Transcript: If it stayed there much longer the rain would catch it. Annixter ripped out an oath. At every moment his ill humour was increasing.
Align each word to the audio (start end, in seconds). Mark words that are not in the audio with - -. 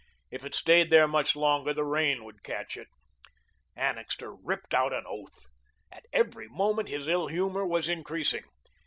If 0.31 0.43
it 0.43 0.55
stayed 0.55 0.89
there 0.89 1.07
much 1.07 1.35
longer 1.35 1.73
the 1.75 1.83
rain 1.85 2.23
would 2.25 2.43
catch 2.43 2.75
it. 2.75 2.87
Annixter 3.75 4.33
ripped 4.33 4.73
out 4.73 4.93
an 4.93 5.03
oath. 5.07 5.45
At 5.91 6.07
every 6.11 6.47
moment 6.47 6.89
his 6.89 7.07
ill 7.07 7.27
humour 7.27 7.67
was 7.67 7.87
increasing. 7.87 8.45